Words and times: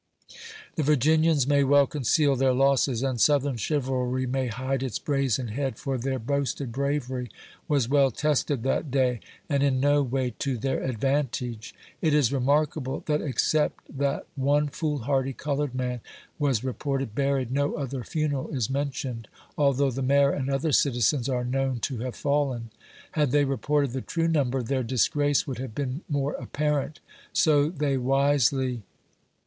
The 0.77 0.81
Virginians 0.81 1.45
may 1.45 1.63
well 1.63 1.85
conceal 1.85 2.35
their 2.35 2.53
losses, 2.55 3.03
and 3.03 3.21
Southern 3.21 3.55
chivalry 3.57 4.25
may 4.25 4.47
hide 4.47 4.81
its 4.81 4.97
brazen 4.97 5.49
head, 5.49 5.77
for 5.77 5.95
their 5.95 6.17
boasted 6.17 6.71
bravery 6.71 7.29
was 7.67 7.87
well 7.87 8.09
tested 8.09 8.63
that 8.63 8.89
day, 8.89 9.19
and 9.47 9.61
in 9.61 9.79
no 9.79 10.01
way 10.01 10.33
to 10.39 10.57
their 10.57 10.81
advantage. 10.81 11.75
It 12.01 12.15
is 12.15 12.33
remarkable, 12.33 13.03
that 13.05 13.21
except 13.21 13.95
that 13.95 14.25
one 14.35 14.69
fool 14.69 15.01
hardy 15.03 15.33
colored 15.33 15.75
man 15.75 15.99
was 16.39 16.63
reported 16.63 17.13
buried, 17.13 17.51
no 17.51 17.75
other 17.75 18.03
funeral 18.03 18.49
is 18.49 18.71
mentioned, 18.71 19.27
although 19.55 19.91
the 19.91 20.01
Mayor 20.01 20.31
and 20.31 20.49
other 20.49 20.71
citizens 20.71 21.29
are 21.29 21.45
known 21.45 21.79
to 21.81 21.99
have 21.99 22.15
fallen. 22.15 22.71
Had 23.11 23.29
they 23.29 23.45
reported 23.45 23.91
the 23.91 24.01
true 24.01 24.27
number, 24.27 24.63
their 24.63 24.81
disgrace 24.81 25.45
would 25.45 25.59
have 25.59 25.75
been 25.75 26.01
more 26.09 26.33
apparent; 26.33 27.01
so 27.33 27.69
they 27.69 27.97
wisely 27.97 28.81